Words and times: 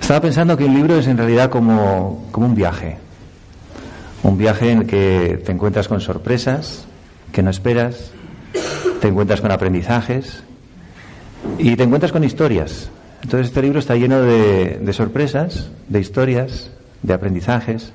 Estaba 0.00 0.22
pensando 0.22 0.56
que 0.56 0.64
un 0.64 0.74
libro 0.74 0.98
es 0.98 1.06
en 1.06 1.18
realidad 1.18 1.50
como, 1.50 2.26
como 2.32 2.46
un 2.46 2.54
viaje. 2.54 2.96
Un 4.24 4.36
viaje 4.38 4.72
en 4.72 4.78
el 4.78 4.86
que 4.86 5.40
te 5.44 5.52
encuentras 5.52 5.86
con 5.86 6.00
sorpresas 6.00 6.86
que 7.30 7.42
no 7.42 7.50
esperas, 7.50 8.10
te 9.00 9.08
encuentras 9.08 9.40
con 9.40 9.52
aprendizajes 9.52 10.42
y 11.58 11.76
te 11.76 11.82
encuentras 11.84 12.10
con 12.10 12.24
historias. 12.24 12.90
Entonces 13.22 13.48
este 13.48 13.62
libro 13.62 13.78
está 13.78 13.94
lleno 13.94 14.20
de, 14.22 14.78
de 14.82 14.92
sorpresas, 14.92 15.70
de 15.88 16.00
historias, 16.00 16.70
de 17.02 17.14
aprendizajes. 17.14 17.92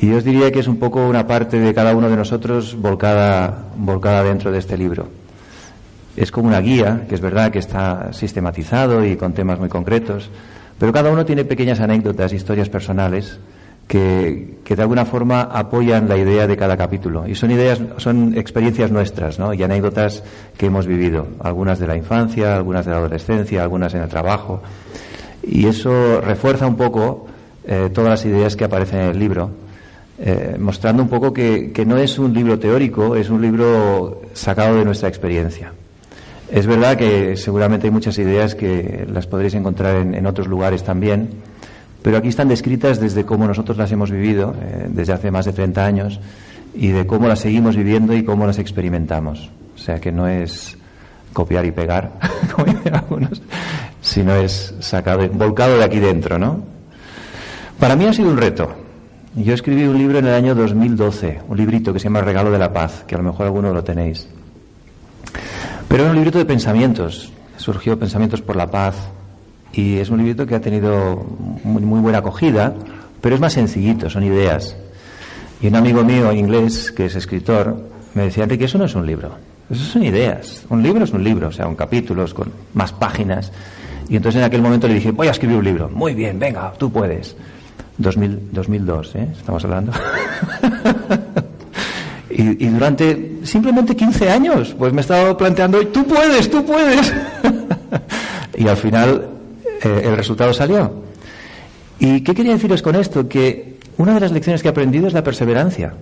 Y 0.00 0.08
yo 0.08 0.18
os 0.18 0.24
diría 0.24 0.52
que 0.52 0.60
es 0.60 0.68
un 0.68 0.76
poco 0.76 1.06
una 1.06 1.26
parte 1.26 1.58
de 1.58 1.72
cada 1.72 1.96
uno 1.96 2.10
de 2.10 2.16
nosotros 2.16 2.76
volcada, 2.78 3.66
volcada 3.76 4.22
dentro 4.24 4.52
de 4.52 4.58
este 4.58 4.76
libro. 4.76 5.08
Es 6.16 6.30
como 6.30 6.48
una 6.48 6.60
guía, 6.60 7.06
que 7.08 7.14
es 7.14 7.20
verdad 7.20 7.50
que 7.50 7.58
está 7.58 8.12
sistematizado 8.12 9.04
y 9.04 9.16
con 9.16 9.32
temas 9.32 9.58
muy 9.58 9.68
concretos, 9.68 10.30
pero 10.78 10.92
cada 10.92 11.10
uno 11.10 11.24
tiene 11.24 11.44
pequeñas 11.44 11.80
anécdotas, 11.80 12.32
historias 12.32 12.68
personales 12.68 13.38
que, 13.88 14.58
que, 14.64 14.76
de 14.76 14.82
alguna 14.82 15.06
forma 15.06 15.42
apoyan 15.42 16.08
la 16.08 16.16
idea 16.18 16.46
de 16.46 16.56
cada 16.56 16.76
capítulo. 16.76 17.26
Y 17.26 17.34
son 17.34 17.50
ideas, 17.50 17.80
son 17.98 18.36
experiencias 18.36 18.90
nuestras, 18.90 19.38
¿no? 19.38 19.54
Y 19.54 19.62
anécdotas 19.62 20.22
que 20.58 20.66
hemos 20.66 20.86
vivido. 20.86 21.26
Algunas 21.40 21.78
de 21.78 21.86
la 21.86 21.96
infancia, 21.96 22.56
algunas 22.56 22.84
de 22.84 22.90
la 22.90 22.98
adolescencia, 22.98 23.62
algunas 23.62 23.94
en 23.94 24.02
el 24.02 24.08
trabajo. 24.08 24.62
Y 25.42 25.66
eso 25.66 26.20
refuerza 26.20 26.66
un 26.66 26.76
poco 26.76 27.26
eh, 27.66 27.90
todas 27.94 28.10
las 28.10 28.24
ideas 28.26 28.56
que 28.56 28.64
aparecen 28.64 29.00
en 29.00 29.10
el 29.10 29.18
libro. 29.18 29.65
Eh, 30.18 30.56
mostrando 30.58 31.02
un 31.02 31.08
poco 31.08 31.32
que, 31.32 31.84
no 31.86 31.98
es 31.98 32.18
un 32.18 32.32
libro 32.32 32.58
teórico, 32.58 33.16
es 33.16 33.28
un 33.28 33.42
libro 33.42 34.22
sacado 34.32 34.76
de 34.76 34.84
nuestra 34.84 35.08
experiencia. 35.08 35.72
Es 36.50 36.66
verdad 36.66 36.96
que 36.96 37.36
seguramente 37.36 37.86
hay 37.88 37.90
muchas 37.90 38.18
ideas 38.18 38.54
que 38.54 39.06
las 39.12 39.26
podréis 39.26 39.54
encontrar 39.54 39.96
en, 39.96 40.14
en 40.14 40.26
otros 40.26 40.46
lugares 40.46 40.84
también, 40.84 41.28
pero 42.02 42.18
aquí 42.18 42.28
están 42.28 42.48
descritas 42.48 43.00
desde 43.00 43.24
cómo 43.24 43.46
nosotros 43.46 43.76
las 43.76 43.90
hemos 43.92 44.10
vivido, 44.10 44.54
eh, 44.62 44.86
desde 44.88 45.12
hace 45.12 45.30
más 45.30 45.44
de 45.44 45.52
30 45.52 45.84
años, 45.84 46.20
y 46.72 46.88
de 46.88 47.06
cómo 47.06 47.26
las 47.26 47.40
seguimos 47.40 47.76
viviendo 47.76 48.14
y 48.14 48.24
cómo 48.24 48.46
las 48.46 48.58
experimentamos. 48.58 49.50
O 49.74 49.78
sea 49.78 50.00
que 50.00 50.12
no 50.12 50.28
es 50.28 50.78
copiar 51.32 51.66
y 51.66 51.72
pegar, 51.72 52.12
como 52.54 52.72
dicen 52.72 52.94
algunos, 52.94 53.42
sino 54.00 54.34
es 54.36 54.74
sacado, 54.80 55.28
volcado 55.30 55.78
de 55.78 55.84
aquí 55.84 55.98
dentro, 55.98 56.38
¿no? 56.38 56.62
Para 57.78 57.96
mí 57.96 58.06
ha 58.06 58.12
sido 58.12 58.30
un 58.30 58.38
reto. 58.38 58.85
Yo 59.36 59.52
escribí 59.52 59.84
un 59.84 59.98
libro 59.98 60.18
en 60.18 60.26
el 60.26 60.32
año 60.32 60.54
2012, 60.54 61.42
un 61.46 61.58
librito 61.58 61.92
que 61.92 61.98
se 61.98 62.04
llama 62.04 62.22
Regalo 62.22 62.50
de 62.50 62.58
la 62.58 62.72
Paz, 62.72 63.04
que 63.06 63.16
a 63.16 63.18
lo 63.18 63.24
mejor 63.24 63.44
alguno 63.44 63.70
lo 63.74 63.84
tenéis. 63.84 64.26
Pero 65.88 66.04
era 66.04 66.10
un 66.10 66.16
librito 66.16 66.38
de 66.38 66.46
pensamientos, 66.46 67.30
surgió 67.58 67.98
Pensamientos 67.98 68.40
por 68.40 68.56
la 68.56 68.70
Paz, 68.70 68.96
y 69.74 69.98
es 69.98 70.08
un 70.08 70.16
librito 70.16 70.46
que 70.46 70.54
ha 70.54 70.60
tenido 70.62 71.22
muy, 71.64 72.00
buena 72.00 72.20
acogida, 72.20 72.72
pero 73.20 73.34
es 73.34 73.40
más 73.42 73.52
sencillito, 73.52 74.08
son 74.08 74.22
ideas. 74.22 74.74
Y 75.60 75.66
un 75.66 75.76
amigo 75.76 76.02
mío 76.02 76.32
inglés, 76.32 76.90
que 76.90 77.04
es 77.04 77.14
escritor, 77.14 77.76
me 78.14 78.22
decía, 78.22 78.48
que 78.48 78.64
eso 78.64 78.78
no 78.78 78.86
es 78.86 78.94
un 78.94 79.04
libro, 79.04 79.32
eso 79.68 79.84
son 79.84 80.02
ideas. 80.02 80.64
Un 80.70 80.82
libro 80.82 81.04
es 81.04 81.12
un 81.12 81.22
libro, 81.22 81.48
o 81.48 81.52
sea, 81.52 81.68
un 81.68 81.74
capítulos 81.74 82.32
con 82.32 82.50
más 82.72 82.90
páginas. 82.94 83.52
Y 84.08 84.16
entonces 84.16 84.38
en 84.38 84.46
aquel 84.46 84.62
momento 84.62 84.88
le 84.88 84.94
dije, 84.94 85.10
voy 85.10 85.28
a 85.28 85.32
escribir 85.32 85.58
un 85.58 85.64
libro. 85.64 85.90
Muy 85.90 86.14
bien, 86.14 86.38
venga, 86.38 86.72
tú 86.78 86.90
puedes. 86.90 87.36
2000, 87.98 88.50
2002, 88.52 89.14
¿eh? 89.16 89.28
Estamos 89.38 89.64
hablando. 89.64 89.92
y, 92.30 92.66
y, 92.66 92.68
durante 92.68 93.38
simplemente 93.42 93.96
15 93.96 94.30
años, 94.30 94.74
pues 94.78 94.92
me 94.92 95.00
he 95.00 95.02
estado 95.02 95.36
planteando, 95.36 95.86
tú 95.88 96.04
puedes, 96.04 96.50
tú 96.50 96.64
puedes. 96.64 97.12
y 98.56 98.68
al 98.68 98.76
final 98.76 99.28
eh, 99.82 100.02
el 100.04 100.16
resultado 100.16 100.52
salió. 100.52 101.06
¿Y 101.98 102.20
qué 102.22 102.34
quería 102.34 102.52
deciros 102.52 102.82
con 102.82 102.96
esto? 102.96 103.28
Que 103.28 103.76
una 103.98 104.14
de 104.14 104.20
las 104.20 104.32
lecciones 104.32 104.62
que 104.62 104.68
he 104.68 104.70
aprendido 104.70 105.06
es 105.06 105.12
la 105.12 105.24
perseverancia. 105.24 105.94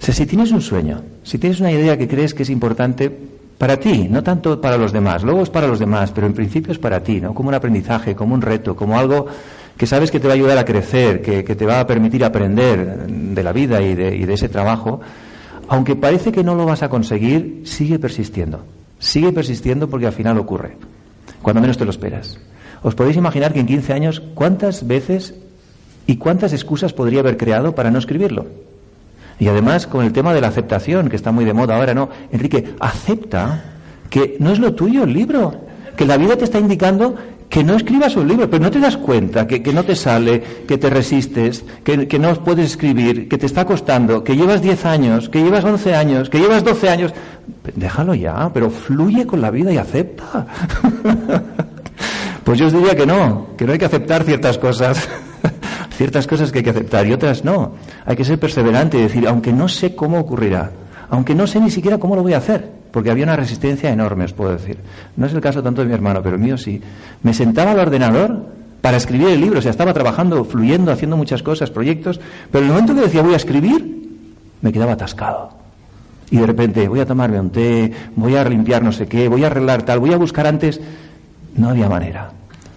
Si 0.00 0.26
tienes 0.26 0.52
un 0.52 0.60
sueño, 0.60 1.02
si 1.22 1.38
tienes 1.38 1.60
una 1.60 1.72
idea 1.72 1.96
que 1.96 2.06
crees 2.06 2.34
que 2.34 2.42
es 2.42 2.50
importante 2.50 3.10
para 3.56 3.78
ti, 3.78 4.06
no 4.10 4.22
tanto 4.22 4.60
para 4.60 4.76
los 4.76 4.92
demás, 4.92 5.22
luego 5.22 5.42
es 5.42 5.50
para 5.50 5.66
los 5.66 5.78
demás, 5.78 6.12
pero 6.12 6.26
en 6.26 6.34
principio 6.34 6.72
es 6.72 6.78
para 6.78 7.02
ti, 7.02 7.20
¿no? 7.20 7.32
Como 7.32 7.48
un 7.48 7.54
aprendizaje, 7.54 8.14
como 8.14 8.34
un 8.34 8.42
reto, 8.42 8.76
como 8.76 8.98
algo 8.98 9.26
que 9.76 9.86
sabes 9.86 10.10
que 10.10 10.20
te 10.20 10.26
va 10.26 10.34
a 10.34 10.36
ayudar 10.36 10.58
a 10.58 10.64
crecer, 10.64 11.20
que, 11.20 11.44
que 11.44 11.56
te 11.56 11.66
va 11.66 11.80
a 11.80 11.86
permitir 11.86 12.24
aprender 12.24 13.06
de 13.06 13.42
la 13.42 13.52
vida 13.52 13.82
y 13.82 13.94
de, 13.94 14.16
y 14.16 14.24
de 14.24 14.34
ese 14.34 14.48
trabajo, 14.48 15.00
aunque 15.68 15.96
parece 15.96 16.32
que 16.32 16.44
no 16.44 16.54
lo 16.54 16.66
vas 16.66 16.82
a 16.82 16.88
conseguir, 16.88 17.62
sigue 17.64 17.98
persistiendo. 17.98 18.64
Sigue 18.98 19.32
persistiendo 19.32 19.88
porque 19.88 20.06
al 20.06 20.12
final 20.12 20.38
ocurre, 20.38 20.76
cuando 21.42 21.60
menos 21.60 21.76
te 21.76 21.84
lo 21.84 21.90
esperas. 21.90 22.38
¿Os 22.82 22.94
podéis 22.94 23.16
imaginar 23.16 23.52
que 23.52 23.60
en 23.60 23.66
15 23.66 23.92
años 23.92 24.22
cuántas 24.34 24.86
veces 24.86 25.34
y 26.06 26.16
cuántas 26.16 26.52
excusas 26.52 26.92
podría 26.92 27.20
haber 27.20 27.36
creado 27.36 27.74
para 27.74 27.90
no 27.90 27.98
escribirlo? 27.98 28.46
Y 29.38 29.48
además 29.48 29.86
con 29.86 30.04
el 30.04 30.12
tema 30.12 30.32
de 30.32 30.40
la 30.40 30.48
aceptación, 30.48 31.08
que 31.08 31.16
está 31.16 31.32
muy 31.32 31.44
de 31.44 31.54
moda 31.54 31.76
ahora, 31.76 31.94
¿no? 31.94 32.08
Enrique, 32.30 32.74
acepta 32.78 33.64
que 34.10 34.36
no 34.38 34.52
es 34.52 34.58
lo 34.58 34.74
tuyo 34.74 35.04
el 35.04 35.12
libro, 35.12 35.54
que 35.96 36.06
la 36.06 36.16
vida 36.16 36.36
te 36.36 36.44
está 36.44 36.58
indicando 36.58 37.16
que 37.48 37.62
no 37.62 37.76
escribas 37.76 38.16
un 38.16 38.26
libro, 38.26 38.50
pero 38.50 38.62
no 38.62 38.70
te 38.70 38.80
das 38.80 38.96
cuenta 38.96 39.46
que, 39.46 39.62
que 39.62 39.72
no 39.72 39.84
te 39.84 39.94
sale, 39.94 40.42
que 40.66 40.78
te 40.78 40.90
resistes, 40.90 41.64
que, 41.84 42.08
que, 42.08 42.18
no 42.18 42.34
puedes 42.42 42.72
escribir, 42.72 43.28
que 43.28 43.38
te 43.38 43.46
está 43.46 43.64
costando, 43.64 44.24
que 44.24 44.36
llevas 44.36 44.60
10 44.60 44.84
años, 44.86 45.28
que 45.28 45.42
llevas 45.42 45.64
11 45.64 45.94
años, 45.94 46.30
que 46.30 46.38
llevas 46.38 46.64
12 46.64 46.88
años. 46.88 47.14
Déjalo 47.76 48.14
ya, 48.14 48.50
pero 48.52 48.70
fluye 48.70 49.26
con 49.26 49.40
la 49.40 49.50
vida 49.50 49.72
y 49.72 49.76
acepta. 49.76 50.46
Pues 52.44 52.58
yo 52.58 52.66
os 52.66 52.74
diría 52.74 52.94
que 52.94 53.06
no, 53.06 53.48
que 53.56 53.64
no 53.64 53.72
hay 53.72 53.78
que 53.78 53.86
aceptar 53.86 54.22
ciertas 54.22 54.58
cosas, 54.58 55.08
ciertas 55.96 56.26
cosas 56.26 56.52
que 56.52 56.58
hay 56.58 56.64
que 56.64 56.70
aceptar 56.70 57.06
y 57.06 57.12
otras 57.14 57.42
no. 57.42 57.72
Hay 58.04 58.16
que 58.16 58.24
ser 58.24 58.38
perseverante 58.38 58.98
y 58.98 59.02
decir, 59.02 59.26
aunque 59.26 59.50
no 59.50 59.66
sé 59.66 59.94
cómo 59.96 60.20
ocurrirá, 60.20 60.70
aunque 61.08 61.34
no 61.34 61.46
sé 61.46 61.58
ni 61.58 61.70
siquiera 61.70 61.96
cómo 61.96 62.14
lo 62.14 62.22
voy 62.22 62.34
a 62.34 62.38
hacer, 62.38 62.70
porque 62.94 63.10
había 63.10 63.24
una 63.24 63.34
resistencia 63.34 63.90
enorme, 63.90 64.24
os 64.24 64.32
puedo 64.32 64.52
decir. 64.52 64.78
No 65.16 65.26
es 65.26 65.34
el 65.34 65.40
caso 65.40 65.64
tanto 65.64 65.82
de 65.82 65.88
mi 65.88 65.94
hermano, 65.94 66.22
pero 66.22 66.36
el 66.36 66.40
mío 66.40 66.56
sí. 66.56 66.80
Me 67.24 67.34
sentaba 67.34 67.72
al 67.72 67.80
ordenador 67.80 68.46
para 68.80 68.98
escribir 68.98 69.30
el 69.30 69.40
libro, 69.40 69.58
o 69.58 69.62
sea, 69.62 69.72
estaba 69.72 69.92
trabajando, 69.92 70.44
fluyendo, 70.44 70.92
haciendo 70.92 71.16
muchas 71.16 71.42
cosas, 71.42 71.72
proyectos, 71.72 72.20
pero 72.52 72.64
en 72.64 72.70
el 72.70 72.72
momento 72.72 72.94
que 72.94 73.00
decía 73.00 73.20
voy 73.20 73.32
a 73.32 73.38
escribir, 73.38 74.12
me 74.60 74.72
quedaba 74.72 74.92
atascado. 74.92 75.50
Y 76.30 76.36
de 76.36 76.46
repente 76.46 76.86
voy 76.86 77.00
a 77.00 77.06
tomarme 77.06 77.40
un 77.40 77.50
té, 77.50 77.92
voy 78.14 78.36
a 78.36 78.44
limpiar 78.44 78.84
no 78.84 78.92
sé 78.92 79.08
qué, 79.08 79.26
voy 79.26 79.42
a 79.42 79.48
arreglar 79.48 79.82
tal, 79.82 79.98
voy 79.98 80.12
a 80.12 80.16
buscar 80.16 80.46
antes 80.46 80.80
no 81.56 81.70
había 81.70 81.88
manera. 81.88 82.30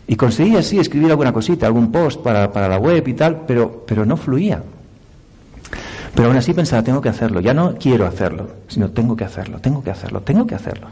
Y 0.07 0.15
conseguí 0.15 0.55
así 0.55 0.79
escribir 0.79 1.11
alguna 1.11 1.31
cosita, 1.31 1.67
algún 1.67 1.91
post 1.91 2.23
para, 2.23 2.51
para 2.51 2.67
la 2.67 2.79
web 2.79 3.07
y 3.07 3.13
tal, 3.13 3.43
pero, 3.45 3.85
pero 3.85 4.03
no 4.03 4.17
fluía. 4.17 4.63
Pero 6.17 6.29
aún 6.29 6.37
así 6.37 6.51
pensaba, 6.51 6.81
tengo 6.81 6.99
que 6.99 7.09
hacerlo. 7.09 7.41
Ya 7.41 7.53
no 7.53 7.75
quiero 7.75 8.07
hacerlo, 8.07 8.47
sino 8.67 8.89
tengo 8.89 9.15
que 9.15 9.23
hacerlo, 9.23 9.59
tengo 9.59 9.83
que 9.83 9.91
hacerlo, 9.91 10.21
tengo 10.21 10.47
que 10.47 10.55
hacerlo. 10.55 10.87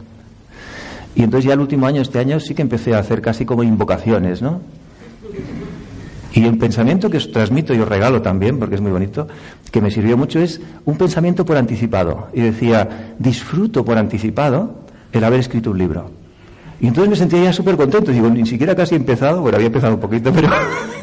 Y 1.16 1.24
entonces 1.24 1.48
ya 1.48 1.54
el 1.54 1.58
último 1.58 1.84
año, 1.86 2.00
este 2.00 2.20
año, 2.20 2.38
sí 2.38 2.54
que 2.54 2.62
empecé 2.62 2.94
a 2.94 3.00
hacer 3.00 3.22
casi 3.22 3.44
como 3.44 3.64
invocaciones, 3.64 4.40
¿no? 4.40 4.60
Y 6.32 6.44
el 6.44 6.56
pensamiento 6.58 7.10
que 7.10 7.16
os 7.16 7.32
transmito 7.32 7.74
y 7.74 7.80
os 7.80 7.88
regalo 7.88 8.22
también, 8.22 8.60
porque 8.60 8.76
es 8.76 8.80
muy 8.80 8.92
bonito, 8.92 9.26
que 9.72 9.80
me 9.80 9.90
sirvió 9.90 10.16
mucho, 10.16 10.38
es 10.38 10.60
un 10.84 10.96
pensamiento 10.96 11.44
por 11.44 11.56
anticipado. 11.56 12.28
Y 12.32 12.42
decía, 12.42 13.16
disfruto 13.18 13.84
por 13.84 13.98
anticipado 13.98 14.76
el 15.10 15.24
haber 15.24 15.40
escrito 15.40 15.72
un 15.72 15.78
libro. 15.78 16.08
Y 16.78 16.86
entonces 16.86 17.10
me 17.10 17.16
sentía 17.16 17.42
ya 17.42 17.52
súper 17.52 17.76
contento. 17.76 18.12
Digo, 18.12 18.28
ni 18.28 18.46
siquiera 18.46 18.76
casi 18.76 18.94
he 18.94 18.98
empezado, 18.98 19.40
bueno, 19.40 19.56
había 19.56 19.66
empezado 19.66 19.94
un 19.94 20.00
poquito, 20.00 20.32
pero 20.32 20.50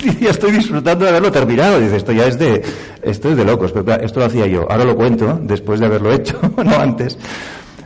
ya 0.20 0.30
estoy 0.30 0.52
disfrutando 0.52 1.04
de 1.04 1.10
haberlo 1.10 1.32
terminado. 1.32 1.80
Dice, 1.80 1.96
esto 1.96 2.12
ya 2.12 2.26
es 2.26 2.38
de, 2.38 2.62
esto 3.02 3.30
es 3.30 3.36
de 3.36 3.44
locos, 3.44 3.72
pero 3.72 4.00
esto 4.00 4.20
lo 4.20 4.26
hacía 4.26 4.46
yo. 4.46 4.70
Ahora 4.70 4.84
lo 4.84 4.96
cuento, 4.96 5.38
después 5.42 5.80
de 5.80 5.86
haberlo 5.86 6.12
hecho, 6.12 6.38
no 6.64 6.76
antes. 6.78 7.18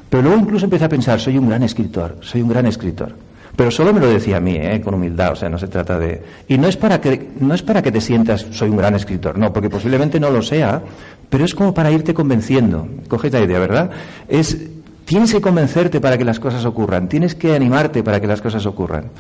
Pero 0.09 0.23
luego 0.23 0.39
incluso 0.39 0.67
empecé 0.67 0.85
a 0.85 0.89
pensar, 0.89 1.21
soy 1.21 1.39
un 1.39 1.49
gran 1.49 1.63
escritor, 1.63 2.19
soy 2.21 2.43
un 2.43 2.49
gran 2.49 2.67
escritor. 2.67 3.15
Pero 3.57 3.71
solo 3.71 3.93
me 3.93 4.01
lo 4.01 4.09
decía 4.09 4.39
a 4.39 4.41
mí, 4.41 4.57
¿eh? 4.57 4.81
con 4.83 4.95
humildad, 4.95 5.33
o 5.33 5.37
sea, 5.37 5.49
no 5.49 5.59
se 5.59 5.69
trata 5.69 5.99
de... 5.99 6.23
Y 6.49 6.57
no 6.57 6.69
es, 6.69 6.77
para 6.77 7.01
que, 7.01 7.31
no 7.39 7.55
es 7.55 7.63
para 7.63 7.83
que 7.83 7.93
te 7.93 8.01
sientas, 8.01 8.47
soy 8.51 8.71
un 8.71 8.79
gran 8.79 8.95
escritor, 8.95 9.37
no, 9.37 9.53
porque 9.53 9.69
posiblemente 9.69 10.19
no 10.19 10.31
lo 10.31 10.41
sea, 10.41 10.83
pero 11.29 11.45
es 11.45 11.55
como 11.55 11.75
para 11.75 11.91
irte 11.91 12.15
convenciendo. 12.15 12.89
Coges 13.09 13.33
la 13.33 13.41
idea, 13.41 13.59
¿verdad? 13.59 13.91
Es, 14.27 14.57
tienes 15.05 15.33
que 15.33 15.41
convencerte 15.41 16.01
para 16.01 16.17
que 16.17 16.25
las 16.25 16.41
cosas 16.41 16.65
ocurran, 16.65 17.09
tienes 17.09 17.35
que 17.35 17.55
animarte 17.55 18.03
para 18.03 18.21
que 18.21 18.27
las 18.27 18.41
cosas 18.41 18.65
ocurran. 18.65 19.11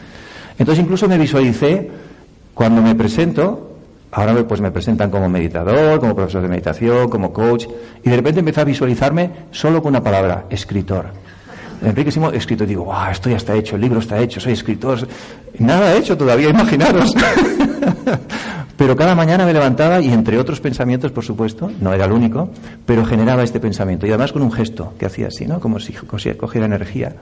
Entonces 0.59 0.83
incluso 0.83 1.09
me 1.09 1.19
visualicé, 1.19 1.91
cuando 2.55 2.83
me 2.83 2.95
presento, 2.95 3.77
ahora 4.11 4.35
pues 4.47 4.61
me 4.61 4.71
presentan 4.71 5.11
como 5.11 5.29
meditador, 5.29 5.99
como 6.01 6.15
profesor 6.15 6.43
de 6.43 6.49
meditación, 6.49 7.09
como 7.09 7.33
coach, 7.33 7.67
y 8.05 8.11
de 8.11 8.17
repente 8.17 8.41
empecé 8.41 8.61
a 8.61 8.65
visualizarme 8.65 9.31
solo 9.51 9.83
con 9.83 9.91
una 9.91 10.03
palabra, 10.03 10.45
escritor. 10.51 11.07
Enrique 11.85 12.13
Simón, 12.13 12.35
escrito, 12.35 12.65
digo, 12.65 12.85
wow, 12.85 13.11
esto 13.11 13.29
ya 13.29 13.37
está 13.37 13.55
hecho, 13.55 13.75
el 13.75 13.83
libro 13.83 13.99
está 13.99 14.19
hecho, 14.21 14.39
soy 14.39 14.53
escritor. 14.53 15.09
Nada 15.59 15.95
hecho 15.95 16.17
todavía, 16.17 16.49
imaginaros. 16.51 17.15
pero 18.77 18.95
cada 18.95 19.15
mañana 19.15 19.45
me 19.45 19.53
levantaba 19.53 20.01
y 20.01 20.13
entre 20.13 20.39
otros 20.39 20.61
pensamientos, 20.61 21.11
por 21.11 21.25
supuesto, 21.25 21.71
no 21.81 21.93
era 21.93 22.05
el 22.05 22.13
único, 22.13 22.51
pero 22.87 23.05
generaba 23.05 23.43
este 23.43 23.59
pensamiento. 23.59 24.07
Y 24.07 24.11
además 24.11 24.33
con 24.33 24.43
un 24.43 24.53
gesto 24.53 24.95
que 24.99 25.07
hacía 25.07 25.29
así, 25.29 25.47
¿no? 25.47 25.59
Como 25.59 25.81
si 25.81 25.93
cogiera 25.93 26.67
energía. 26.67 27.15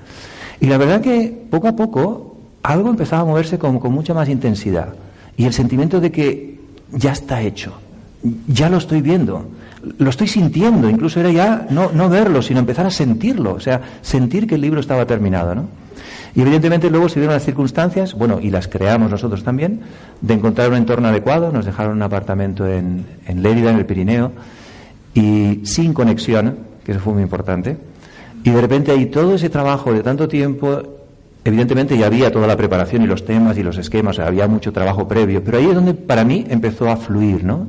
Y 0.61 0.67
la 0.67 0.77
verdad 0.77 1.01
que 1.01 1.47
poco 1.51 1.69
a 1.69 1.77
poco 1.77 2.37
algo 2.63 2.91
empezaba 2.91 3.23
a 3.23 3.25
moverse 3.25 3.59
con 3.59 3.81
mucha 3.93 4.13
más 4.13 4.29
intensidad. 4.29 4.95
Y 5.41 5.47
el 5.47 5.55
sentimiento 5.55 6.01
de 6.01 6.13
que 6.13 6.61
ya 6.93 7.13
está 7.13 7.41
hecho, 7.41 7.73
ya 8.47 8.69
lo 8.69 8.77
estoy 8.77 9.01
viendo 9.01 9.47
lo 9.99 10.11
estoy 10.11 10.29
sintiendo, 10.29 10.91
incluso 10.91 11.21
era 11.21 11.31
ya 11.31 11.67
no, 11.71 11.91
no 11.93 12.09
verlo, 12.09 12.43
sino 12.43 12.61
empezar 12.61 12.87
a 12.87 12.91
sentirlo, 12.91 13.55
o 13.55 13.61
sea, 13.61 13.81
sentir 14.03 14.47
que 14.47 14.57
el 14.57 14.61
libro 14.61 14.81
estaba 14.81 15.07
terminado, 15.07 15.55
¿no? 15.55 15.69
Y 16.35 16.43
evidentemente 16.43 16.91
luego 16.91 17.09
se 17.09 17.19
dieron 17.19 17.35
las 17.35 17.45
circunstancias, 17.45 18.15
bueno, 18.15 18.41
y 18.41 18.51
las 18.51 18.69
creamos 18.69 19.11
nosotros 19.11 19.43
también, 19.43 19.81
de 20.21 20.35
encontrar 20.35 20.69
un 20.69 20.77
entorno 20.77 21.09
adecuado, 21.09 21.51
nos 21.51 21.65
dejaron 21.65 21.95
un 21.95 22.03
apartamento 22.03 22.69
en, 22.69 23.07
en 23.27 23.43
Lérida, 23.43 23.71
en 23.71 23.79
el 23.79 23.87
Pirineo, 23.87 24.33
y 25.15 25.61
sin 25.65 25.93
conexión, 25.93 26.59
que 26.85 26.93
eso 26.93 27.01
fue 27.01 27.15
muy 27.15 27.23
importante, 27.23 27.79
y 28.45 28.51
de 28.51 28.61
repente 28.61 28.93
ahí 28.93 29.07
todo 29.07 29.35
ese 29.35 29.49
trabajo 29.49 29.93
de 29.93 30.03
tanto 30.03 30.29
tiempo, 30.29 31.00
evidentemente 31.45 31.97
ya 31.97 32.07
había 32.07 32.31
toda 32.31 32.47
la 32.47 32.57
preparación 32.57 33.03
y 33.03 33.07
los 33.07 33.25
temas 33.25 33.57
y 33.59 33.63
los 33.63 33.79
esquemas, 33.79 34.19
había 34.19 34.47
mucho 34.47 34.73
trabajo 34.73 35.09
previo, 35.09 35.43
pero 35.45 35.59
ahí 35.59 35.67
es 35.67 35.75
donde 35.75 35.95
para 35.95 36.25
mí 36.25 36.47
empezó 36.49 36.89
a 36.91 36.97
fluir, 36.97 37.45
¿no? 37.45 37.67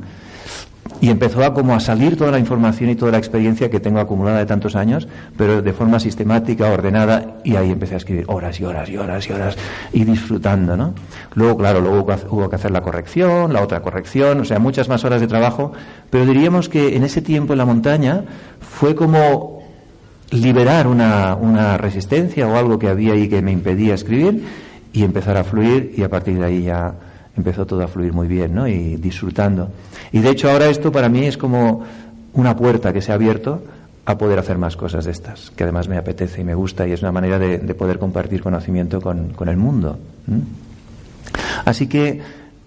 y 1.02 1.10
empezó 1.10 1.44
a 1.44 1.54
como 1.54 1.76
a 1.76 1.80
salir 1.80 2.16
toda 2.16 2.32
la 2.32 2.40
información 2.40 2.92
y 2.92 2.96
toda 2.96 3.12
la 3.12 3.18
experiencia 3.18 3.70
que 3.70 3.80
tengo 3.80 4.00
acumulada 4.00 4.38
de 4.38 4.46
tantos 4.46 4.76
años, 4.76 5.08
pero 5.36 5.62
de 5.62 5.74
forma 5.74 6.00
sistemática, 6.00 6.70
ordenada, 6.70 7.38
y 7.44 7.56
ahí 7.56 7.72
empecé 7.72 7.96
a 7.96 7.98
escribir 7.98 8.26
horas 8.28 8.60
y 8.60 8.66
horas 8.66 8.88
y 8.88 8.98
horas 8.98 9.28
y 9.28 9.34
horas 9.34 9.58
y 9.92 10.06
disfrutando, 10.06 10.78
¿no? 10.78 10.94
Luego, 11.34 11.58
claro, 11.58 11.82
luego 11.82 12.06
hubo 12.30 12.50
que 12.50 12.56
hacer 12.56 12.70
la 12.70 12.82
corrección, 12.82 13.52
la 13.52 13.64
otra 13.64 13.82
corrección, 13.82 14.42
o 14.42 14.46
sea, 14.46 14.60
muchas 14.60 14.90
más 14.90 15.04
horas 15.04 15.22
de 15.22 15.28
trabajo, 15.28 15.74
pero 16.12 16.26
diríamos 16.26 16.70
que 16.70 16.96
en 16.96 17.04
ese 17.04 17.22
tiempo 17.22 17.54
en 17.54 17.58
la 17.58 17.66
montaña 17.66 18.24
fue 18.60 18.96
como 18.96 19.61
liberar 20.32 20.88
una, 20.88 21.36
una 21.36 21.78
resistencia 21.78 22.48
o 22.48 22.56
algo 22.56 22.80
que 22.80 22.88
había 22.88 23.14
ahí 23.14 23.28
que 23.28 23.42
me 23.42 23.52
impedía 23.52 23.94
escribir 23.94 24.44
y 24.94 25.04
empezar 25.04 25.38
a 25.38 25.44
fluir 25.44 25.94
y 25.96 26.04
a 26.04 26.10
partir 26.10 26.40
de 26.40 26.46
ahí 26.46 26.64
ya 26.64 26.94
empezó 27.36 27.66
todo 27.66 27.84
a 27.84 27.88
fluir 27.88 28.14
muy 28.14 28.28
bien, 28.28 28.56
¿no? 28.56 28.68
Y 28.68 28.96
disfrutando. 28.96 29.70
Y 30.12 30.20
de 30.20 30.30
hecho 30.30 30.50
ahora 30.50 30.68
esto 30.68 30.92
para 30.92 31.10
mí 31.10 31.26
es 31.26 31.38
como 31.38 31.84
una 32.34 32.56
puerta 32.56 32.94
que 32.94 33.02
se 33.02 33.12
ha 33.12 33.16
abierto 33.16 33.62
a 34.06 34.18
poder 34.18 34.40
hacer 34.40 34.58
más 34.58 34.76
cosas 34.76 35.06
de 35.06 35.12
estas, 35.12 35.52
que 35.52 35.64
además 35.64 35.88
me 35.88 35.98
apetece 35.98 36.42
y 36.42 36.44
me 36.44 36.56
gusta 36.56 36.88
y 36.88 36.92
es 36.92 37.02
una 37.02 37.12
manera 37.12 37.38
de, 37.38 37.60
poder 37.76 38.00
compartir 38.00 38.42
conocimiento 38.42 39.00
con, 39.00 39.34
el 39.48 39.58
mundo. 39.58 40.00
Así 41.66 41.88
que 41.88 42.20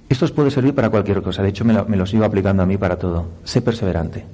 esto 0.08 0.26
os 0.26 0.32
puede 0.32 0.50
servir 0.50 0.75
para 0.75 0.90
cualquier 0.90 1.22
cosa. 1.22 1.43
De 1.43 1.49
hecho, 1.49 1.64
me 1.64 1.72
lo, 1.72 1.87
me 1.87 1.96
lo 1.96 2.06
sigo 2.06 2.25
aplicando 2.25 2.62
a 2.62 2.67
mí 2.67 2.76
para 2.76 2.96
todo. 2.96 3.26
Sé 3.43 3.62
perseverante. 3.62 4.25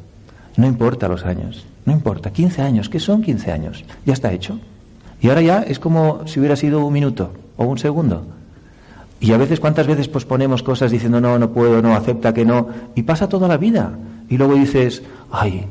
No 0.60 0.66
importa 0.66 1.08
los 1.08 1.24
años. 1.24 1.64
No 1.86 1.94
importa. 1.94 2.30
15 2.30 2.60
años. 2.60 2.90
¿Qué 2.90 3.00
son 3.00 3.22
15 3.22 3.50
años? 3.50 3.82
Ya 4.04 4.12
está 4.12 4.30
hecho. 4.30 4.58
Y 5.22 5.30
ahora 5.30 5.40
ya 5.40 5.62
es 5.62 5.78
como 5.78 6.26
si 6.26 6.38
hubiera 6.38 6.54
sido 6.54 6.84
un 6.84 6.92
minuto 6.92 7.32
o 7.56 7.64
un 7.64 7.78
segundo. 7.78 8.26
Y 9.20 9.32
a 9.32 9.38
veces, 9.38 9.58
¿cuántas 9.58 9.86
veces 9.86 10.08
posponemos 10.08 10.62
cosas 10.62 10.90
diciendo 10.90 11.18
no, 11.18 11.38
no 11.38 11.48
puedo, 11.48 11.80
no, 11.80 11.94
acepta 11.94 12.34
que 12.34 12.44
no? 12.44 12.68
Y 12.94 13.04
pasa 13.04 13.26
toda 13.26 13.48
la 13.48 13.56
vida. 13.56 13.90
Y 14.28 14.36
luego 14.36 14.54
dices, 14.54 15.02
ay, 15.30 15.64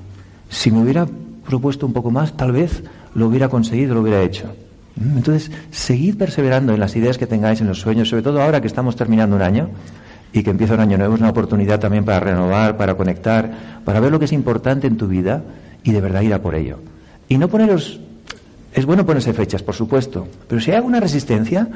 si 0.49 0.71
me 0.71 0.81
hubiera 0.81 1.05
propuesto 1.47 1.85
un 1.85 1.93
poco 1.93 2.09
más, 2.09 2.35
tal 2.35 2.51
vez 2.51 2.83
lo 3.13 3.27
hubiera 3.27 3.47
conseguido, 3.47 3.93
lo 3.93 4.01
hubiera 4.01 4.23
hecho. 4.23 4.47
Mm, 4.95 5.17
entonces, 5.17 5.51
seguid 5.69 6.17
perseverando 6.17 6.73
en 6.73 6.79
las 6.79 6.95
ideas 6.95 7.19
que 7.19 7.27
tengáis, 7.27 7.61
en 7.61 7.67
los 7.67 7.79
sueños, 7.79 8.09
sobre 8.09 8.23
todo 8.23 8.41
ahora 8.41 8.59
que 8.59 8.67
estamos 8.67 8.95
terminando 8.95 9.35
un 9.35 9.43
año 9.43 9.69
y 10.31 10.43
que 10.43 10.51
empieza 10.51 10.75
un 10.75 10.81
año 10.81 10.97
nuevo, 10.97 11.15
es 11.15 11.21
una 11.21 11.29
oportunidad 11.29 11.79
también 11.79 12.05
para 12.05 12.19
renovar, 12.19 12.77
para 12.77 12.95
conectar, 12.95 13.51
para 13.83 13.99
ver 13.99 14.11
lo 14.11 14.19
que 14.19 14.25
es 14.25 14.33
importante 14.33 14.87
en 14.87 14.97
tu 14.97 15.07
vida 15.07 15.43
y 15.83 15.91
de 15.91 16.01
verdad 16.01 16.21
ir 16.21 16.33
a 16.33 16.41
por 16.41 16.55
ello. 16.55 16.79
Y 17.27 17.37
no 17.37 17.47
poneros, 17.47 17.99
es 18.73 18.85
bueno 18.85 19.05
ponerse 19.05 19.33
fechas, 19.33 19.63
por 19.63 19.75
supuesto, 19.75 20.27
pero 20.47 20.61
si 20.61 20.71
hay 20.71 20.77
alguna 20.77 20.99
resistencia, 20.99 21.67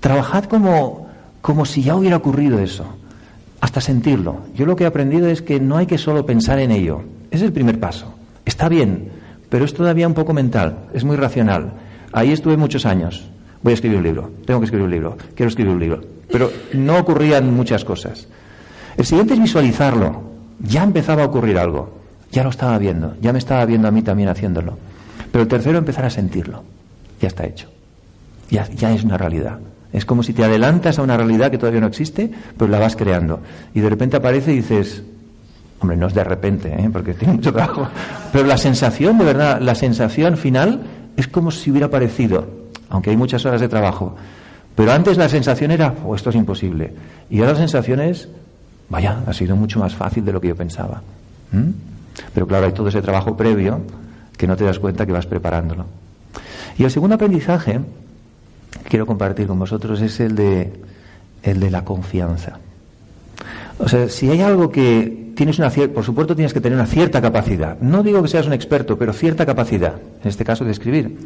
trabajad 0.00 0.44
como 0.44 1.10
como 1.40 1.64
si 1.64 1.82
ya 1.82 1.96
hubiera 1.96 2.16
ocurrido 2.16 2.58
eso, 2.58 2.84
hasta 3.60 3.80
sentirlo. 3.80 4.40
Yo 4.54 4.66
lo 4.66 4.76
que 4.76 4.84
he 4.84 4.86
aprendido 4.86 5.28
es 5.28 5.42
que 5.42 5.60
no 5.60 5.76
hay 5.76 5.86
que 5.86 5.98
solo 5.98 6.26
pensar 6.26 6.58
en 6.58 6.70
ello, 6.70 7.02
es 7.30 7.42
el 7.42 7.52
primer 7.52 7.80
paso. 7.80 8.14
Está 8.44 8.68
bien, 8.68 9.08
pero 9.48 9.64
es 9.64 9.74
todavía 9.74 10.06
un 10.06 10.14
poco 10.14 10.32
mental, 10.32 10.86
es 10.92 11.04
muy 11.04 11.16
racional. 11.16 11.72
Ahí 12.12 12.32
estuve 12.32 12.56
muchos 12.56 12.86
años. 12.86 13.28
Voy 13.62 13.72
a 13.72 13.74
escribir 13.74 13.98
un 13.98 14.04
libro, 14.04 14.30
tengo 14.46 14.60
que 14.60 14.64
escribir 14.64 14.84
un 14.84 14.90
libro, 14.90 15.16
quiero 15.34 15.48
escribir 15.48 15.72
un 15.72 15.80
libro. 15.80 16.19
Pero 16.30 16.52
no 16.72 16.98
ocurrían 16.98 17.54
muchas 17.54 17.84
cosas. 17.84 18.28
El 18.96 19.04
siguiente 19.04 19.34
es 19.34 19.40
visualizarlo. 19.40 20.22
Ya 20.60 20.82
empezaba 20.82 21.22
a 21.22 21.26
ocurrir 21.26 21.58
algo. 21.58 22.00
Ya 22.30 22.44
lo 22.44 22.50
estaba 22.50 22.78
viendo, 22.78 23.16
ya 23.20 23.32
me 23.32 23.40
estaba 23.40 23.64
viendo 23.64 23.88
a 23.88 23.90
mí 23.90 24.02
también 24.02 24.28
haciéndolo. 24.28 24.78
Pero 25.32 25.42
el 25.42 25.48
tercero, 25.48 25.78
empezar 25.78 26.04
a 26.04 26.10
sentirlo. 26.10 26.62
Ya 27.20 27.28
está 27.28 27.44
hecho. 27.44 27.68
Ya, 28.50 28.68
ya 28.68 28.92
es 28.92 29.02
una 29.02 29.16
realidad. 29.16 29.58
Es 29.92 30.04
como 30.04 30.22
si 30.22 30.32
te 30.32 30.44
adelantas 30.44 30.98
a 30.98 31.02
una 31.02 31.16
realidad 31.16 31.50
que 31.50 31.58
todavía 31.58 31.80
no 31.80 31.88
existe, 31.88 32.30
pero 32.56 32.70
la 32.70 32.78
vas 32.78 32.94
creando. 32.94 33.40
Y 33.74 33.80
de 33.80 33.90
repente 33.90 34.16
aparece 34.16 34.52
y 34.52 34.56
dices, 34.56 35.02
hombre, 35.80 35.96
no 35.96 36.06
es 36.06 36.14
de 36.14 36.22
repente, 36.22 36.68
¿eh? 36.68 36.88
porque 36.92 37.14
tiene 37.14 37.34
mucho 37.34 37.52
trabajo, 37.52 37.88
pero 38.32 38.46
la 38.46 38.56
sensación, 38.56 39.18
de 39.18 39.24
verdad, 39.24 39.60
la 39.60 39.74
sensación 39.74 40.36
final 40.36 40.82
es 41.16 41.26
como 41.26 41.50
si 41.50 41.70
hubiera 41.70 41.88
aparecido, 41.88 42.46
aunque 42.88 43.10
hay 43.10 43.16
muchas 43.16 43.44
horas 43.44 43.60
de 43.60 43.68
trabajo. 43.68 44.14
Pero 44.80 44.92
antes 44.92 45.18
la 45.18 45.28
sensación 45.28 45.72
era, 45.72 45.92
oh, 46.06 46.14
esto 46.14 46.30
es 46.30 46.36
imposible. 46.36 46.90
Y 47.28 47.40
ahora 47.40 47.52
la 47.52 47.58
sensación 47.58 48.00
es, 48.00 48.30
vaya, 48.88 49.24
ha 49.26 49.32
sido 49.34 49.54
mucho 49.54 49.78
más 49.78 49.94
fácil 49.94 50.24
de 50.24 50.32
lo 50.32 50.40
que 50.40 50.48
yo 50.48 50.56
pensaba. 50.56 51.02
Pero 52.32 52.46
claro, 52.46 52.64
hay 52.64 52.72
todo 52.72 52.88
ese 52.88 53.02
trabajo 53.02 53.36
previo 53.36 53.82
que 54.38 54.46
no 54.46 54.56
te 54.56 54.64
das 54.64 54.78
cuenta 54.78 55.04
que 55.04 55.12
vas 55.12 55.26
preparándolo. 55.26 55.84
Y 56.78 56.84
el 56.84 56.90
segundo 56.90 57.16
aprendizaje 57.16 57.78
quiero 58.88 59.04
compartir 59.04 59.46
con 59.46 59.58
vosotros 59.58 60.00
es 60.00 60.18
el 60.18 60.34
de, 60.34 60.72
el 61.42 61.60
de 61.60 61.70
la 61.70 61.84
confianza. 61.84 62.58
O 63.80 63.86
sea, 63.86 64.08
si 64.08 64.30
hay 64.30 64.40
algo 64.40 64.70
que 64.70 65.34
tienes 65.36 65.58
una 65.58 65.68
cierta, 65.68 65.92
por 65.92 66.04
supuesto 66.04 66.34
tienes 66.34 66.54
que 66.54 66.62
tener 66.62 66.78
una 66.78 66.86
cierta 66.86 67.20
capacidad. 67.20 67.78
No 67.80 68.02
digo 68.02 68.22
que 68.22 68.28
seas 68.28 68.46
un 68.46 68.54
experto, 68.54 68.96
pero 68.96 69.12
cierta 69.12 69.44
capacidad, 69.44 69.96
en 70.22 70.26
este 70.26 70.42
caso 70.42 70.64
de 70.64 70.70
escribir. 70.70 71.18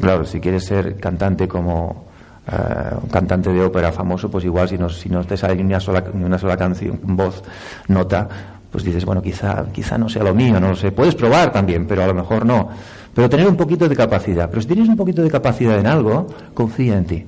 Claro, 0.00 0.24
si 0.24 0.40
quieres 0.40 0.64
ser 0.64 0.96
cantante 0.96 1.46
como 1.46 2.05
eh, 2.46 2.94
un 3.02 3.08
cantante 3.08 3.52
de 3.52 3.62
ópera 3.62 3.92
famoso, 3.92 4.30
pues 4.30 4.44
igual 4.44 4.68
si 4.68 4.78
no, 4.78 4.88
si 4.88 5.08
no 5.08 5.24
te 5.24 5.36
sale 5.36 5.56
ni 5.56 5.62
una 5.62 5.80
sola, 5.80 6.04
ni 6.12 6.24
una 6.24 6.38
sola 6.38 6.56
canción, 6.56 6.98
voz, 7.02 7.42
nota, 7.88 8.28
pues 8.70 8.84
dices, 8.84 9.04
bueno, 9.04 9.22
quizá, 9.22 9.64
quizá 9.72 9.96
no 9.96 10.08
sea 10.08 10.22
lo 10.22 10.34
mío, 10.34 10.60
no 10.60 10.68
lo 10.68 10.76
sé. 10.76 10.92
Puedes 10.92 11.14
probar 11.14 11.52
también, 11.52 11.86
pero 11.86 12.04
a 12.04 12.06
lo 12.06 12.14
mejor 12.14 12.44
no. 12.44 12.68
Pero 13.14 13.30
tener 13.30 13.48
un 13.48 13.56
poquito 13.56 13.88
de 13.88 13.96
capacidad. 13.96 14.50
Pero 14.50 14.60
si 14.60 14.68
tienes 14.68 14.88
un 14.88 14.96
poquito 14.96 15.22
de 15.22 15.30
capacidad 15.30 15.78
en 15.78 15.86
algo, 15.86 16.26
confía 16.52 16.98
en 16.98 17.04
ti. 17.06 17.24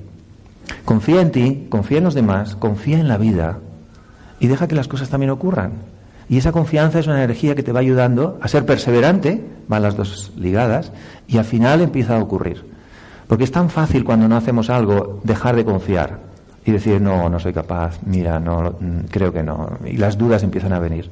Confía 0.85 1.21
en 1.21 1.31
ti, 1.31 1.67
confía 1.69 1.97
en 1.97 2.03
los 2.03 2.13
demás, 2.13 2.55
confía 2.55 2.99
en 2.99 3.07
la 3.07 3.17
vida 3.17 3.57
y 4.39 4.47
deja 4.47 4.67
que 4.67 4.75
las 4.75 4.87
cosas 4.87 5.09
también 5.09 5.31
ocurran. 5.31 5.73
Y 6.29 6.37
esa 6.37 6.51
confianza 6.51 6.99
es 6.99 7.07
una 7.07 7.23
energía 7.23 7.55
que 7.55 7.63
te 7.63 7.71
va 7.71 7.79
ayudando 7.79 8.37
a 8.41 8.47
ser 8.47 8.65
perseverante, 8.65 9.43
van 9.67 9.81
las 9.81 9.97
dos 9.97 10.31
ligadas, 10.37 10.91
y 11.27 11.37
al 11.37 11.45
final 11.45 11.81
empieza 11.81 12.15
a 12.15 12.21
ocurrir. 12.21 12.68
Porque 13.29 13.43
es 13.43 13.51
tan 13.51 13.69
fácil 13.69 14.03
cuando 14.03 14.27
no 14.27 14.35
hacemos 14.35 14.71
algo 14.71 15.19
dejar 15.23 15.55
de 15.55 15.63
confiar 15.63 16.17
y 16.65 16.71
decir, 16.71 16.99
no, 16.99 17.29
no 17.29 17.39
soy 17.39 17.53
capaz, 17.53 17.99
mira, 18.03 18.39
no, 18.39 18.79
creo 19.11 19.31
que 19.31 19.43
no. 19.43 19.77
Y 19.85 19.97
las 19.97 20.17
dudas 20.17 20.41
empiezan 20.41 20.73
a 20.73 20.79
venir. 20.79 21.11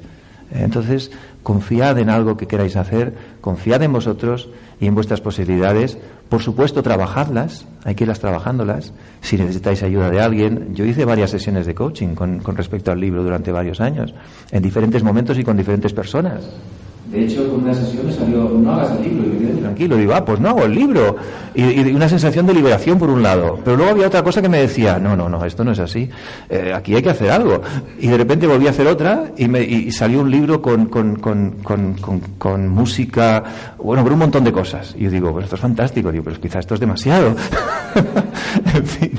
Entonces, 0.49 1.11
confiad 1.43 1.99
en 1.99 2.09
algo 2.09 2.35
que 2.35 2.47
queráis 2.47 2.75
hacer, 2.75 3.13
confiad 3.39 3.83
en 3.83 3.93
vosotros 3.93 4.49
y 4.81 4.87
en 4.87 4.95
vuestras 4.95 5.21
posibilidades. 5.21 5.99
Por 6.27 6.41
supuesto, 6.41 6.81
trabajadlas, 6.81 7.67
hay 7.83 7.93
que 7.93 8.05
irlas 8.05 8.19
trabajándolas. 8.19 8.93
Si 9.21 9.37
necesitáis 9.37 9.83
ayuda 9.83 10.09
de 10.09 10.19
alguien, 10.19 10.73
yo 10.73 10.85
hice 10.85 11.05
varias 11.05 11.29
sesiones 11.29 11.67
de 11.67 11.75
coaching 11.75 12.15
con, 12.15 12.41
respecto 12.43 12.91
al 12.91 12.99
libro 12.99 13.21
durante 13.21 13.51
varios 13.51 13.79
años, 13.79 14.15
en 14.49 14.63
diferentes 14.63 15.03
momentos 15.03 15.37
y 15.37 15.43
con 15.43 15.55
diferentes 15.55 15.93
personas. 15.93 16.49
De 17.11 17.23
hecho, 17.23 17.49
con 17.49 17.63
una 17.63 17.73
sesión 17.73 18.05
me 18.05 18.11
salió, 18.11 18.49
no 18.49 18.73
hagas 18.73 18.97
el 18.97 19.03
libro, 19.03 19.27
y 19.27 19.39
me 19.39 19.61
tranquilo. 19.61 19.95
Digo, 19.95 20.13
ah, 20.13 20.25
pues 20.25 20.41
no 20.41 20.49
hago 20.49 20.63
el 20.65 20.75
libro. 20.75 21.15
Y, 21.55 21.91
una 21.91 22.09
sensación 22.09 22.45
de 22.45 22.53
liberación 22.53 22.99
por 22.99 23.09
un 23.09 23.23
lado. 23.23 23.59
Pero 23.63 23.77
luego 23.77 23.91
había 23.93 24.07
otra 24.07 24.23
cosa 24.23 24.41
que 24.41 24.49
me 24.49 24.59
decía, 24.59 24.99
no, 24.99 25.15
no, 25.15 25.29
no, 25.29 25.43
esto 25.45 25.63
no 25.63 25.71
es 25.71 25.79
así. 25.79 26.09
Eh, 26.49 26.73
aquí 26.75 26.95
hay 26.95 27.01
que 27.01 27.09
hacer 27.09 27.31
algo. 27.31 27.61
Y 27.99 28.07
de 28.07 28.17
repente 28.17 28.45
volví 28.45 28.67
a 28.67 28.71
hacer 28.71 28.87
otra 28.87 29.31
y, 29.37 29.47
me, 29.47 29.61
y 29.61 29.89
salió 29.91 30.19
un 30.19 30.29
libro 30.29 30.61
con, 30.61 30.87
con, 30.87 32.67
música, 32.67 33.43
bueno, 33.77 34.03
con 34.03 34.13
un 34.13 34.19
montón 34.19 34.43
de 34.43 34.51
cosas. 34.51 34.93
Y 34.97 35.03
yo 35.05 35.09
digo, 35.09 35.31
pues 35.31 35.45
esto 35.45 35.55
es 35.55 35.61
fantástico. 35.61 36.11
Digo, 36.11 36.25
pero 36.25 36.39
quizás 36.41 36.59
esto 36.59 36.73
es 36.73 36.81
demasiado. 36.81 37.35
en 38.75 38.85
fin. 38.85 39.11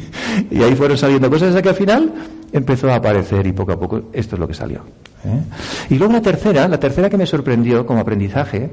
Y 0.50 0.62
ahí 0.62 0.75
fueron 0.75 0.99
saliendo 0.99 1.30
cosas 1.30 1.49
hasta 1.49 1.62
que 1.62 1.71
al 1.71 1.75
final 1.75 2.12
empezó 2.52 2.90
a 2.90 2.97
aparecer 2.97 3.47
y 3.47 3.52
poco 3.52 3.73
a 3.73 3.80
poco 3.80 4.02
esto 4.12 4.37
es 4.37 4.40
lo 4.40 4.47
que 4.47 4.54
salió. 4.54 4.83
¿Eh? 5.25 5.41
Y 5.91 5.99
luego 5.99 6.13
la 6.13 6.23
tercera, 6.23 6.69
la 6.69 6.81
tercera 6.81 7.11
que 7.11 7.17
me 7.17 7.27
sorprendió 7.27 7.87
como 7.87 8.01
aprendizaje, 8.01 8.71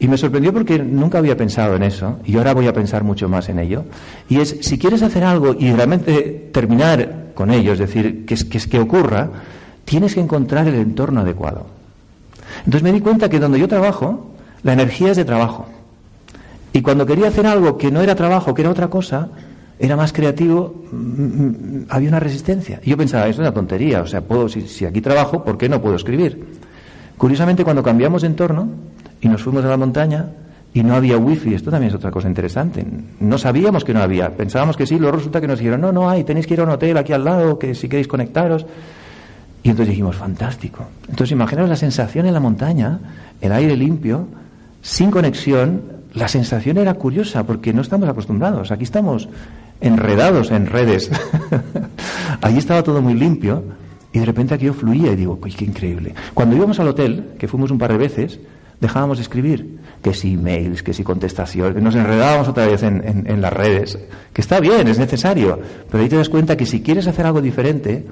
y 0.00 0.06
me 0.06 0.16
sorprendió 0.16 0.52
porque 0.52 0.78
nunca 0.78 1.18
había 1.18 1.36
pensado 1.36 1.74
en 1.74 1.82
eso, 1.82 2.18
y 2.24 2.36
ahora 2.36 2.54
voy 2.54 2.66
a 2.66 2.72
pensar 2.72 3.02
mucho 3.02 3.28
más 3.28 3.48
en 3.48 3.58
ello, 3.58 3.84
y 4.28 4.40
es, 4.40 4.58
si 4.60 4.78
quieres 4.78 5.02
hacer 5.02 5.24
algo 5.24 5.54
y 5.58 5.72
realmente 5.72 6.50
terminar 6.52 7.32
con 7.34 7.50
ello, 7.50 7.72
es 7.72 7.78
decir, 7.78 8.24
que, 8.24 8.36
que, 8.36 8.58
que 8.58 8.78
ocurra, 8.78 9.28
tienes 9.84 10.14
que 10.14 10.20
encontrar 10.20 10.68
el 10.68 10.74
entorno 10.74 11.20
adecuado. 11.20 11.66
Entonces 12.58 12.82
me 12.82 12.92
di 12.92 13.00
cuenta 13.00 13.28
que 13.28 13.38
donde 13.38 13.58
yo 13.58 13.68
trabajo, 13.68 14.32
la 14.62 14.72
energía 14.72 15.10
es 15.10 15.16
de 15.16 15.24
trabajo. 15.24 15.66
Y 16.72 16.82
cuando 16.82 17.06
quería 17.06 17.28
hacer 17.28 17.46
algo 17.46 17.78
que 17.78 17.90
no 17.90 18.00
era 18.00 18.14
trabajo, 18.14 18.54
que 18.54 18.62
era 18.62 18.70
otra 18.70 18.88
cosa, 18.88 19.28
era 19.78 19.96
más 19.96 20.12
creativo, 20.12 20.82
mm, 20.90 20.96
mm, 20.96 21.86
había 21.88 22.08
una 22.08 22.20
resistencia. 22.20 22.80
Y 22.82 22.90
yo 22.90 22.96
pensaba, 22.96 23.28
es 23.28 23.38
una 23.38 23.52
tontería, 23.52 24.02
o 24.02 24.06
sea, 24.06 24.20
puedo, 24.20 24.48
si, 24.48 24.84
aquí 24.84 25.00
trabajo, 25.00 25.44
¿por 25.44 25.56
qué 25.56 25.68
no 25.68 25.80
puedo 25.80 25.94
escribir? 25.94 26.44
Curiosamente, 27.16 27.64
cuando 27.64 27.82
cambiamos 27.82 28.22
de 28.22 28.28
entorno 28.28 28.68
y 29.20 29.28
nos 29.28 29.42
fuimos 29.42 29.64
a 29.64 29.68
la 29.68 29.76
montaña 29.76 30.26
y 30.74 30.82
no 30.82 30.94
había 30.94 31.16
wifi, 31.16 31.54
esto 31.54 31.70
también 31.70 31.90
es 31.90 31.94
otra 31.94 32.10
cosa 32.10 32.28
interesante. 32.28 32.84
No 33.20 33.38
sabíamos 33.38 33.84
que 33.84 33.94
no 33.94 34.02
había, 34.02 34.30
pensábamos 34.30 34.76
que 34.76 34.86
sí, 34.86 34.98
luego 34.98 35.16
resulta 35.16 35.40
que 35.40 35.46
nos 35.46 35.58
dijeron, 35.58 35.80
no, 35.80 35.92
no 35.92 36.10
hay, 36.10 36.24
tenéis 36.24 36.46
que 36.46 36.54
ir 36.54 36.60
a 36.60 36.64
un 36.64 36.70
hotel 36.70 36.96
aquí 36.96 37.12
al 37.12 37.24
lado, 37.24 37.58
que 37.58 37.74
si 37.74 37.88
queréis 37.88 38.08
conectaros. 38.08 38.66
Y 39.62 39.70
entonces 39.70 39.90
dijimos, 39.90 40.16
fantástico. 40.16 40.84
Entonces 41.08 41.32
imaginaos 41.32 41.68
la 41.68 41.76
sensación 41.76 42.26
en 42.26 42.34
la 42.34 42.40
montaña, 42.40 42.98
el 43.40 43.52
aire 43.52 43.76
limpio, 43.76 44.26
sin 44.82 45.10
conexión, 45.10 45.82
la 46.14 46.28
sensación 46.28 46.78
era 46.78 46.94
curiosa 46.94 47.44
porque 47.44 47.72
no 47.72 47.82
estamos 47.82 48.08
acostumbrados. 48.08 48.70
Aquí 48.70 48.84
estamos 48.84 49.28
enredados 49.80 50.50
en 50.50 50.66
redes. 50.66 51.10
Allí 52.40 52.58
estaba 52.58 52.82
todo 52.82 53.00
muy 53.02 53.14
limpio 53.14 53.64
y 54.12 54.18
de 54.18 54.24
repente 54.24 54.54
aquello 54.54 54.74
fluía 54.74 55.12
y 55.12 55.16
digo, 55.16 55.38
¡ay, 55.42 55.52
qué 55.52 55.64
increíble! 55.64 56.14
Cuando 56.34 56.56
íbamos 56.56 56.80
al 56.80 56.88
hotel, 56.88 57.32
que 57.38 57.48
fuimos 57.48 57.70
un 57.70 57.78
par 57.78 57.92
de 57.92 57.98
veces, 57.98 58.40
dejábamos 58.80 59.18
de 59.18 59.22
escribir, 59.22 59.78
que 60.02 60.14
si 60.14 60.36
mails, 60.36 60.82
que 60.82 60.94
si 60.94 61.02
contestaciones, 61.02 61.82
nos 61.82 61.94
enredábamos 61.94 62.48
otra 62.48 62.66
vez 62.66 62.82
en, 62.82 63.24
en 63.26 63.40
las 63.40 63.52
redes, 63.52 63.98
que 64.32 64.40
está 64.40 64.60
bien, 64.60 64.86
es 64.88 64.98
necesario, 64.98 65.58
pero 65.90 66.02
ahí 66.02 66.08
te 66.08 66.16
das 66.16 66.28
cuenta 66.28 66.56
que 66.56 66.66
si 66.66 66.80
quieres 66.80 67.06
hacer 67.06 67.26
algo 67.26 67.40
diferente, 67.40 68.06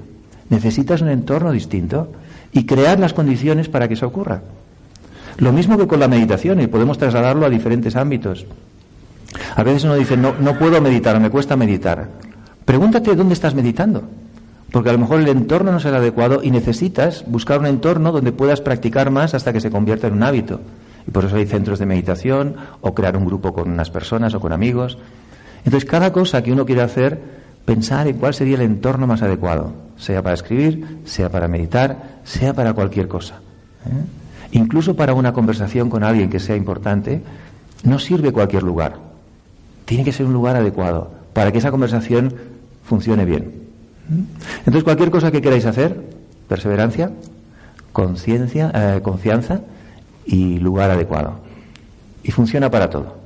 necesitas 0.49 1.01
un 1.01 1.09
entorno 1.09 1.51
distinto 1.51 2.11
y 2.51 2.65
crear 2.65 2.99
las 2.99 3.13
condiciones 3.13 3.69
para 3.69 3.87
que 3.87 3.93
eso 3.93 4.07
ocurra. 4.07 4.41
Lo 5.37 5.53
mismo 5.53 5.77
que 5.77 5.87
con 5.87 5.99
la 5.99 6.07
meditación 6.07 6.59
y 6.61 6.67
podemos 6.67 6.97
trasladarlo 6.97 7.45
a 7.45 7.49
diferentes 7.49 7.95
ámbitos. 7.95 8.45
A 9.55 9.63
veces 9.63 9.83
uno 9.83 9.95
dice, 9.95 10.17
no, 10.17 10.33
no 10.39 10.57
puedo 10.57 10.81
meditar, 10.81 11.19
me 11.19 11.29
cuesta 11.29 11.55
meditar. 11.55 12.07
Pregúntate 12.65 13.15
dónde 13.15 13.33
estás 13.33 13.55
meditando. 13.55 14.03
Porque 14.71 14.89
a 14.89 14.93
lo 14.93 14.99
mejor 14.99 15.21
el 15.21 15.29
entorno 15.29 15.71
no 15.71 15.77
es 15.77 15.85
el 15.85 15.95
adecuado 15.95 16.41
y 16.43 16.51
necesitas 16.51 17.23
buscar 17.27 17.59
un 17.59 17.67
entorno 17.67 18.11
donde 18.11 18.31
puedas 18.31 18.61
practicar 18.61 19.11
más 19.11 19.33
hasta 19.33 19.53
que 19.53 19.61
se 19.61 19.71
convierta 19.71 20.07
en 20.07 20.13
un 20.13 20.23
hábito. 20.23 20.59
Y 21.07 21.11
por 21.11 21.23
eso 21.23 21.37
hay 21.37 21.45
centros 21.45 21.79
de 21.79 21.85
meditación 21.85 22.55
o 22.81 22.93
crear 22.93 23.15
un 23.15 23.25
grupo 23.25 23.53
con 23.53 23.71
unas 23.71 23.89
personas 23.89 24.33
o 24.33 24.41
con 24.41 24.51
amigos. 24.51 24.97
Entonces, 25.63 25.89
cada 25.89 26.11
cosa 26.11 26.43
que 26.43 26.51
uno 26.51 26.65
quiere 26.65 26.81
hacer, 26.81 27.19
pensar 27.63 28.07
en 28.07 28.17
cuál 28.17 28.33
sería 28.33 28.55
el 28.55 28.61
entorno 28.61 29.07
más 29.07 29.21
adecuado, 29.21 29.73
sea 29.97 30.21
para 30.21 30.35
escribir, 30.35 30.99
sea 31.05 31.29
para 31.29 31.47
meditar, 31.47 32.19
sea 32.25 32.53
para 32.53 32.73
cualquier 32.73 33.07
cosa. 33.07 33.35
¿eh? 33.85 34.51
Incluso 34.51 34.95
para 34.95 35.13
una 35.13 35.31
conversación 35.31 35.89
con 35.89 36.03
alguien 36.03 36.29
que 36.29 36.39
sea 36.39 36.57
importante, 36.57 37.21
no 37.83 37.99
sirve 37.99 38.33
cualquier 38.33 38.63
lugar. 38.63 39.06
Tiene 39.87 40.03
que 40.03 40.11
ser 40.11 40.25
un 40.25 40.33
lugar 40.33 40.57
adecuado 40.57 41.11
para 41.31 41.53
que 41.53 41.59
esa 41.59 41.71
conversación 41.71 42.35
funcione 42.83 43.23
bien. 43.23 43.53
Entonces, 44.59 44.83
cualquier 44.83 45.09
cosa 45.11 45.31
que 45.31 45.41
queráis 45.41 45.65
hacer, 45.65 45.95
perseverancia, 46.49 47.11
conciencia, 47.93 48.69
eh, 48.75 48.99
confianza 49.01 49.61
y 50.25 50.59
lugar 50.59 50.91
adecuado. 50.91 51.39
Y 52.21 52.31
funciona 52.31 52.69
para 52.69 52.89
todo. 52.89 53.16